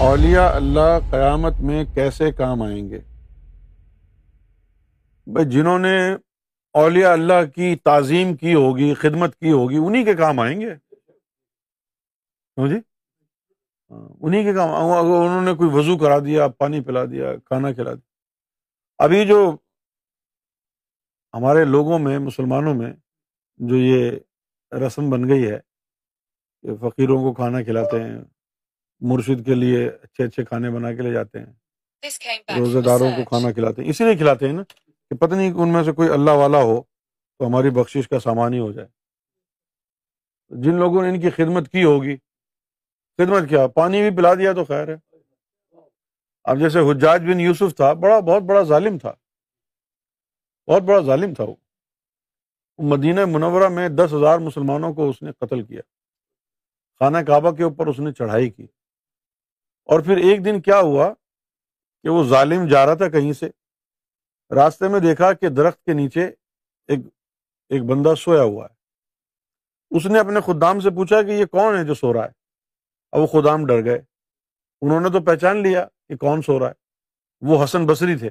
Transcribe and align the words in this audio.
اولیاء 0.00 0.48
اللہ 0.48 0.98
قیامت 1.10 1.52
میں 1.60 1.84
کیسے 1.94 2.32
کام 2.32 2.62
آئیں 2.62 2.90
گے؟ 2.90 2.98
بھائی 5.26 5.50
جنہوں 5.50 5.78
نے 5.78 6.12
اولیاء 6.72 7.12
اللہ 7.12 7.44
کی 7.54 7.76
تعظیم 7.76 8.36
کی 8.36 8.54
ہوگی، 8.54 8.94
خدمت 8.94 9.36
کی 9.36 9.52
ہوگی 9.52 9.76
انہیں 9.76 10.04
کے 10.04 10.14
کام 10.14 10.40
آئیں 10.40 10.60
گے؟ 10.60 10.70
ہاں 12.56 12.68
جی؟ 12.68 12.76
ہاں، 13.90 14.08
انہیں 14.20 14.42
کے 14.42 14.54
کام، 14.54 14.68
اگر 14.70 15.26
انہوں 15.26 15.42
نے 15.42 15.52
کوئی 15.52 15.70
وضو 15.72 15.98
کرا 15.98 16.18
دیا، 16.18 16.48
پانی 16.48 16.80
پلا 16.80 17.04
دیا، 17.04 17.36
کھانا 17.36 17.72
کھلا 17.72 17.94
دیا۔ 17.94 18.08
ابھی 18.98 19.26
جو 19.26 19.56
ہمارے 21.34 21.64
لوگوں 21.64 21.98
میں، 21.98 22.18
مسلمانوں 22.18 22.74
میں 22.74 22.92
جو 23.58 23.76
یہ 23.76 24.10
رسم 24.86 25.10
بن 25.10 25.28
گئی 25.28 25.50
ہے 25.50 25.58
کہ 26.62 26.76
فقیروں 26.76 27.18
کو 27.18 27.32
کھانا 27.32 27.62
کھلاتے 27.62 28.02
ہیں 28.02 28.39
مرشد 29.00 29.46
کے 29.46 29.54
لیے 29.54 29.88
اچھے 29.88 30.24
اچھے 30.24 30.44
کھانے 30.44 30.70
بنا 30.70 30.94
کے 30.94 31.02
لے 31.02 31.12
جاتے 31.12 31.38
ہیں۔ 31.38 31.52
روزے 32.58 32.80
داروں 32.80 33.10
کو 33.16 33.24
کھانا 33.24 33.52
کھلاتے 33.52 33.82
ہیں۔ 33.82 33.90
اسی 33.90 34.04
لیے 34.04 34.16
کھلاتے 34.16 34.46
ہیں 34.46 34.52
نا 34.52 34.62
کہ 35.10 35.16
پتہ 35.16 35.34
نہیں 35.34 35.52
ان 35.52 35.72
میں 35.72 35.84
سے 35.84 35.92
کوئی 35.92 36.08
اللہ 36.08 36.30
والا 36.30 36.58
ہو 36.58 36.82
تو 37.38 37.46
ہماری 37.46 37.70
بخشش 37.70 38.08
کا 38.08 38.20
سامان 38.20 38.54
ہی 38.54 38.58
ہو 38.58 38.72
جائے۔ 38.72 38.88
جن 40.50 40.74
لوگوں 40.74 41.02
نے 41.02 41.08
ان 41.08 41.20
کی 41.20 41.30
خدمت 41.30 41.68
کی 41.68 41.84
ہوگی 41.84 42.16
خدمت 43.18 43.48
کیا؟ 43.48 43.66
پانی 43.66 44.00
بھی 44.02 44.16
پلا 44.16 44.34
دیا 44.34 44.52
تو 44.52 44.64
خیر 44.64 44.88
ہے۔ 44.88 44.96
اب 46.44 46.58
جیسے 46.58 46.78
حجاج 46.78 47.22
بن 47.22 47.40
یوسف 47.40 47.76
تھا 47.76 47.92
بڑا 47.92 48.20
بہت 48.20 48.42
بڑا 48.42 48.62
ظالم 48.62 48.98
تھا۔ 48.98 49.12
بہت 50.66 50.82
بڑا 50.82 51.00
ظالم 51.00 51.34
تھا 51.34 51.44
وہ۔ 51.44 51.54
مدینہ 52.78 53.24
منورہ 53.24 53.68
میں 53.68 53.88
دس 53.88 54.12
ہزار 54.12 54.38
مسلمانوں 54.38 54.94
کو 54.94 55.10
اس 55.10 55.22
نے 55.22 55.32
قتل 55.32 55.62
کیا۔ 55.62 55.80
خانہ 56.98 57.18
کعبہ 57.18 57.50
کے 57.50 57.62
اوپر 57.62 57.86
اس 57.86 57.98
نے 57.98 58.12
چڑھائی 58.12 58.50
کی۔ 58.50 58.66
اور 59.90 60.00
پھر 60.00 60.16
ایک 60.16 60.44
دن 60.44 60.60
کیا 60.60 60.80
ہوا 60.80 61.14
کہ 62.02 62.08
وہ 62.08 62.24
ظالم 62.24 62.66
جا 62.66 62.86
رہا 62.86 62.94
تھا 62.94 63.08
کہیں 63.08 63.32
سے؟ 63.32 63.50
راستے 64.54 64.88
میں 64.88 65.00
دیکھا 65.00 65.32
کہ 65.32 65.48
درخت 65.48 65.84
کے 65.84 65.92
نیچے 65.92 66.24
ایک 66.86 67.00
ایک 67.68 67.82
بندہ 67.82 68.14
سویا 68.14 68.42
ہوا 68.42 68.66
ہے۔ 68.70 68.74
اس 69.96 70.06
نے 70.06 70.18
اپنے 70.18 70.40
خدام 70.40 70.80
سے 70.80 70.90
پوچھا 70.90 71.22
کہ 71.22 71.30
یہ 71.30 71.44
کون 71.44 71.78
ہے 71.78 71.84
جو 71.84 71.94
سو 71.94 72.12
رہا 72.12 72.24
ہے؟ 72.24 72.30
اب 73.12 73.20
وہ 73.20 73.26
خدام 73.26 73.66
ڈر 73.66 73.84
گئے۔ 73.84 74.02
انہوں 74.80 75.00
نے 75.00 75.08
تو 75.08 75.20
پہچان 75.20 75.56
لیا 75.56 75.86
کہ 76.08 76.16
کون 76.16 76.42
سو 76.42 76.58
رہا 76.58 76.68
ہے۔ 76.68 76.72
وہ 77.40 77.64
حسن 77.64 77.86
بصری 77.86 78.18
تھے۔ 78.18 78.30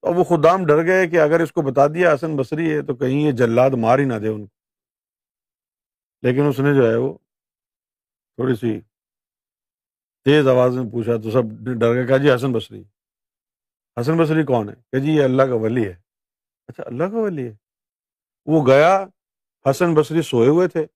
تو 0.00 0.14
وہ 0.14 0.24
خدام 0.24 0.66
ڈر 0.66 0.86
گئے 0.86 1.06
کہ 1.06 1.20
اگر 1.20 1.40
اس 1.40 1.52
کو 1.52 1.62
بتا 1.62 1.86
دیا 1.86 2.14
حسن 2.14 2.36
بصری 2.36 2.76
ہے 2.76 2.82
تو 2.82 2.94
کہیں 2.94 3.26
یہ 3.26 3.32
جلاد 3.32 3.70
مار 3.70 3.98
ہی 3.98 4.04
نہ 4.04 4.14
دے 4.14 4.28
ان 4.28 4.46
کو۔ 4.46 4.54
لیکن 6.22 6.42
اس 6.48 6.60
نے 6.60 6.74
جو 6.74 6.90
ہے 6.90 6.96
وہ 6.96 7.14
تھوڑی 8.34 8.54
سی 8.54 8.80
تیز 10.24 10.48
آواز 10.48 10.76
میں 10.76 10.90
پوچھا 10.92 11.16
تو 11.16 11.30
سب 11.30 11.42
ڈر 11.80 11.94
گئے، 11.94 12.06
کہا 12.06 12.16
جی 12.16 12.34
حسن 12.34 12.52
بصری۔ 12.52 12.84
حسن 14.00 14.16
بصری 14.16 14.44
کون 14.44 14.68
ہے؟ 14.68 14.74
کہ 14.74 14.98
جی 14.98 15.12
یہ 15.12 15.24
اللہ 15.24 15.42
کا 15.42 15.54
ولی 15.54 15.86
ہے۔ 15.86 15.94
اچھا 16.68 16.82
اللہ 16.86 17.04
کا 17.04 17.18
ولی 17.18 17.48
ہے؟ 17.48 17.56
وہ 18.46 18.66
گیا، 18.66 19.06
حسن 19.70 19.94
بصری 19.94 20.22
سوئے 20.22 20.48
ہوئے 20.48 20.68
تھے۔ 20.68 20.86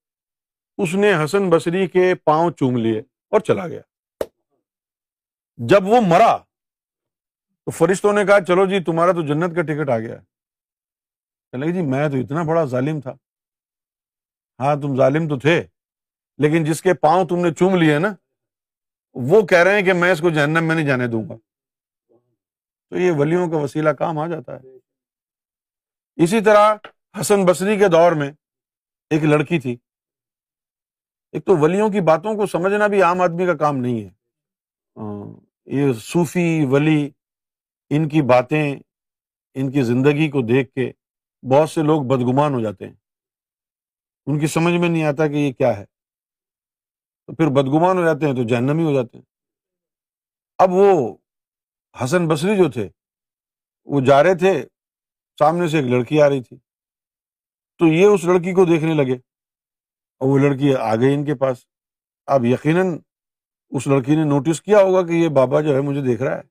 اس 0.78 0.94
نے 0.94 1.24
حسن 1.24 1.50
بصری 1.50 1.86
کے 1.86 2.14
پاؤں 2.14 2.50
چوم 2.50 2.76
لیے 2.76 2.98
اور 3.30 3.40
چلا 3.40 3.68
گیا۔ 3.68 3.80
جب 5.56 5.84
وہ 5.84 6.00
مرا 6.00 6.36
تو 7.64 7.70
فرشتوں 7.70 8.12
نے 8.12 8.24
کہا، 8.24 8.40
چلو 8.40 8.66
جی 8.66 8.80
تمہارا 8.80 9.12
تو 9.12 9.22
جنت 9.22 9.56
کا 9.56 9.62
ٹکٹ 9.62 9.90
آ 9.90 9.98
گیا۔ 9.98 10.16
جی 11.72 11.82
میں 11.82 12.08
تو 12.08 12.16
اتنا 12.16 12.42
بڑا 12.42 12.64
ظالم 12.64 13.00
تھا۔ 13.00 13.12
ہاں 14.60 14.76
تم 14.76 14.96
ظالم 14.96 15.28
تو 15.28 15.38
تھے، 15.38 15.66
لیکن 16.38 16.64
جس 16.64 16.82
کے 16.82 16.94
پاؤں 16.94 17.24
تم 17.24 17.36
نے 17.36 17.54
چوم 17.54 17.76
لیے 17.76 17.98
نا 17.98 18.14
وہ 19.14 19.46
کہہ 19.46 19.58
رہے 19.58 19.78
ہیں 19.78 19.82
کہ 19.82 19.92
میں 19.92 20.12
اس 20.12 20.20
کو 20.20 20.30
جہنم 20.30 20.64
میں 20.64 20.74
نہیں 20.74 20.86
جانے 20.86 21.06
دوں 21.06 21.28
گا۔ 21.28 21.34
تو 22.90 22.96
یہ 22.96 23.12
ولیوں 23.12 23.50
کا 23.50 23.56
وسیلہ 23.56 23.90
کام 23.90 24.18
آ 24.18 24.26
جاتا 24.26 24.56
ہے۔ 24.56 24.66
اسی 26.24 26.40
طرح 26.40 26.74
حسن 27.20 27.44
بصری 27.44 27.78
کے 27.78 27.88
دور 27.88 28.12
میں 28.12 28.32
ایک 29.10 29.22
لڑکی 29.22 29.60
تھی۔ 29.60 29.76
ایک 31.32 31.44
تو 31.44 31.56
ولیوں 31.56 31.90
کی 31.90 32.00
باتوں 32.00 32.34
کو 32.34 32.46
سمجھنا 32.46 32.86
بھی 32.86 33.02
عام 33.02 33.20
آدمی 33.20 33.46
کا 33.46 33.54
کام 33.54 33.76
نہیں 33.76 34.04
ہے۔ 34.04 34.10
یہ 35.66 35.92
صوفی 35.92 36.66
ولی 36.70 37.10
ان 37.90 38.08
کی 38.08 38.22
باتیں، 38.22 38.76
ان 39.54 39.70
کی 39.70 39.82
زندگی 39.82 40.30
کو 40.30 40.40
دیکھ 40.40 40.72
کے 40.72 40.92
بہت 41.50 41.70
سے 41.70 41.82
لوگ 41.82 42.02
بدگمان 42.02 42.54
ہو 42.54 42.60
جاتے 42.60 42.86
ہیں۔ 42.86 42.94
ان 44.26 44.40
کی 44.40 44.46
سمجھ 44.46 44.74
میں 44.74 44.88
نہیں 44.88 45.04
آتا 45.04 45.26
کہ 45.26 45.32
یہ 45.32 45.52
کیا 45.52 45.76
ہے۔ 45.76 45.93
تو 47.28 47.34
پھر 47.34 47.48
بدگمان 47.48 47.98
ہو 47.98 48.04
جاتے 48.04 48.26
ہیں 48.26 48.34
تو 48.34 48.42
جہنمی 48.48 48.84
ہو 48.84 48.94
جاتے 48.94 49.18
ہیں۔ 49.18 49.24
اب 50.58 50.70
وہ 50.72 51.16
حسن 51.94 52.28
بصری 52.28 52.56
جو 52.56 52.70
تھے، 52.70 52.88
وہ 53.86 54.00
جا 54.00 54.22
رہے 54.22 54.34
تھے، 54.34 54.52
سامنے 55.38 55.68
سے 55.68 55.78
ایک 55.78 55.86
لڑکی 55.86 56.22
آ 56.22 56.28
رہی 56.28 56.42
تھی۔ 56.42 56.56
تو 57.80 57.86
یہ 57.86 58.06
اس 58.06 58.24
لڑکی 58.24 58.52
کو 58.52 58.64
دیکھنے 58.64 58.94
لگے 58.94 59.14
اور 60.20 60.28
وہ 60.28 60.38
لڑکی 60.38 60.74
آ 60.74 60.94
گئی 60.96 61.14
ان 61.14 61.24
کے 61.24 61.34
پاس۔ 61.34 61.66
اب 62.28 62.44
یقیناً 62.44 62.98
اس 63.72 63.86
لڑکی 63.86 64.16
نے 64.16 64.24
نوٹس 64.24 64.62
کیا 64.62 64.78
ہوگا 64.78 65.02
کہ 65.06 65.12
یہ 65.12 65.28
بابا 65.28 65.60
جو 65.60 65.74
ہے 65.76 65.80
مجھے 65.80 66.02
دیکھ 66.02 66.22
رہا 66.22 66.36
ہے۔ 66.36 66.42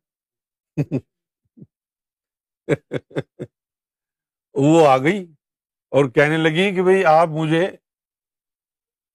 وہ 4.56 4.88
آ 4.88 4.98
گئی 4.98 5.24
اور 5.92 6.10
کہنے 6.10 6.38
لگی 6.38 6.76
کہ 6.76 6.84
بھائی 6.84 7.06
آپ 7.06 7.28
مجھے 7.30 7.68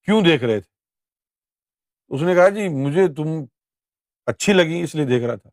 کیوں 0.08 0.20
دیکھ 0.22 0.44
رہے 0.44 0.60
تھے؟ 0.60 0.77
اس 2.08 2.22
نے 2.22 2.34
کہا 2.34 2.48
جی 2.48 2.68
مجھے 2.68 3.14
تم 3.14 3.28
اچھی 4.26 4.52
لگی، 4.52 4.80
اس 4.82 4.94
لیے 4.94 5.04
دیکھ 5.04 5.24
رہا 5.24 5.36
تھا۔ 5.36 5.50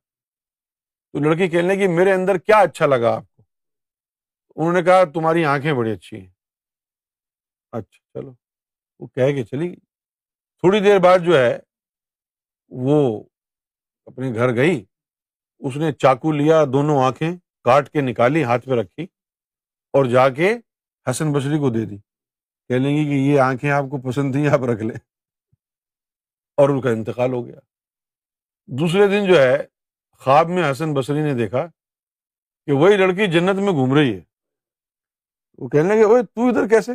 تو 1.11 1.19
لڑکی 1.19 1.47
کہنے 1.47 1.75
لگی، 1.75 1.87
میرے 1.87 2.13
اندر 2.13 2.37
کیا 2.37 2.57
اچھا 2.57 2.85
لگا 2.85 3.15
آپ 3.15 3.23
کو؟ 3.35 3.43
انہوں 4.55 4.73
نے 4.73 4.83
کہا، 4.83 5.03
تمہاری 5.03 5.45
آنکھیں 5.45 5.73
بڑی 5.73 5.91
اچھی 5.91 6.19
ہیں۔ 6.19 6.29
اچھا 7.71 8.19
چلو۔ 8.19 8.33
وہ 8.99 9.07
کہہ 9.07 9.35
کے 9.35 9.43
چلی 9.43 9.67
گئی۔ 9.67 9.75
تھوڑی 10.59 10.79
دیر 10.79 10.99
بعد 10.99 11.19
جو 11.19 11.37
ہے، 11.37 11.59
وہ 12.67 13.23
اپنے 14.05 14.33
گھر 14.33 14.55
گئی۔ 14.55 14.85
اس 15.59 15.77
نے 15.77 15.91
چاقو 15.91 16.31
لیا، 16.31 16.63
دونوں 16.73 17.03
آنکھیں 17.03 17.31
کاٹ 17.63 17.89
کے 17.89 18.01
نکالی، 18.01 18.43
ہاتھ 18.43 18.65
پہ 18.65 18.71
رکھی 18.71 19.03
اور 19.93 20.05
جا 20.05 20.29
کے 20.29 20.55
حسن 21.09 21.33
بشری 21.33 21.59
کو 21.59 21.69
دے 21.69 21.85
دی۔ 21.85 21.97
کہہ 22.67 22.75
لیں 22.75 22.97
گی 22.97 23.05
کہ 23.05 23.15
یہ 23.15 23.39
آنکھیں 23.39 23.71
آپ 23.71 23.83
کو 23.83 24.11
پسند 24.11 24.31
تھیں، 24.31 24.47
آپ 24.47 24.59
رکھ 24.59 24.83
لیں۔ 24.83 25.14
اور 26.55 26.69
ان 26.69 26.81
کا 26.81 26.89
انتقال 26.89 27.33
ہو 27.33 27.45
گیا۔ 27.45 27.59
دوسرے 28.65 29.07
دن 29.07 29.27
جو 29.27 29.41
ہے، 29.41 29.67
خواب 30.11 30.49
میں 30.49 30.71
حسن 30.71 30.93
بصری 30.93 31.21
نے 31.21 31.33
دیکھا 31.33 31.67
کہ 32.65 32.71
وہی 32.71 32.97
لڑکی 32.97 33.31
جنت 33.31 33.55
میں 33.55 33.73
گھوم 33.73 33.93
رہی 33.93 34.15
ہے۔ 34.15 34.21
وہ 35.57 35.67
کہنے 35.67 35.89
لگے 35.89 36.23
تو 36.23 36.47
ادھر 36.47 36.67
کیسے؟ 36.67 36.91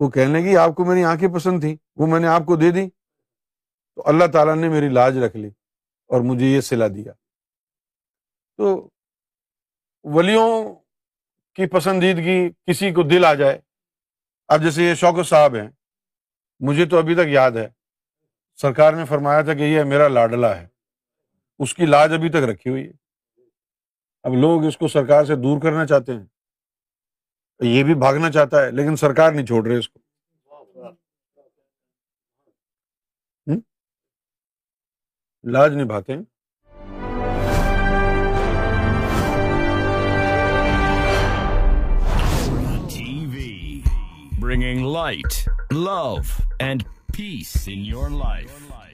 وہ 0.00 0.10
کہنے 0.10 0.40
لگی، 0.40 0.56
آپ 0.56 0.70
کو 0.76 0.84
میری 0.84 1.04
آنکھیں 1.04 1.34
پسند 1.34 1.60
تھیں، 1.60 1.76
وہ 1.96 2.06
میں 2.06 2.20
نے 2.20 2.26
آپ 2.26 2.42
کو 2.46 2.56
دے 2.56 2.70
دی 2.70 2.90
تو 3.94 4.02
اللہ 4.06 4.24
تعالیٰ 4.32 4.56
نے 4.56 4.68
میری 4.68 4.88
لاج 4.88 5.18
رکھ 5.18 5.36
لی 5.36 5.48
اور 6.06 6.20
مجھے 6.20 6.46
یہ 6.46 6.60
سلا 6.60 6.88
دیا۔ 6.88 7.12
تو 8.56 8.88
ولیوں 10.02 10.74
کی 11.54 11.66
پسندیدگی 11.66 12.50
کسی 12.50 12.90
کو 12.90 13.02
دل 13.02 13.24
آ 13.24 13.34
جائے۔ 13.34 13.60
اب 14.48 14.62
جیسے 14.62 14.82
یہ 14.82 14.94
شوق 14.94 15.26
صاحب 15.26 15.54
ہیں، 15.54 15.70
مجھے 16.60 16.86
تو 16.86 16.98
ابھی 16.98 17.14
تک 17.14 17.28
یاد 17.28 17.50
ہے۔ 17.50 17.81
سرکار 18.56 18.92
نے 18.92 19.04
فرمایا 19.04 19.42
تھا 19.42 19.54
کہ 19.54 19.62
یہ 19.62 19.82
میرا 19.82 20.08
لاڈلا 20.08 20.60
ہے۔ 20.60 20.66
اس 21.58 21.74
کی 21.74 21.86
لاج 21.86 22.12
ابھی 22.12 22.28
تک 22.28 22.36
رکھی 22.36 22.70
ہوئی 22.70 22.86
ہے۔ 22.86 22.92
اب 24.22 24.32
لوگ 24.34 24.64
اس 24.64 24.76
کو 24.76 24.88
سرکار 24.88 25.24
سے 25.24 25.36
دور 25.36 25.60
کرنا 25.60 25.86
چاہتے 25.86 26.12
ہیں۔ 26.12 26.26
یہ 27.60 27.84
بھی 27.84 27.94
بھاگنا 27.94 28.30
چاہتا 28.30 28.62
ہے 28.62 28.70
لیکن 28.70 28.96
سرکار 28.96 29.32
نہیں 29.32 29.46
چھوڑ 29.46 29.66
رہے 29.66 29.76
اس 29.76 29.88
کو۔ 29.88 29.98
لاج 35.44 35.72
نبھاتے 35.74 36.12
ہیں۔ 36.12 36.22
Bringing 44.40 44.84
light, 44.84 45.32
love, 45.72 46.26
and 46.60 46.80
peace 47.12 47.68
in 47.68 47.84
your 47.84 48.08
life. 48.08 48.91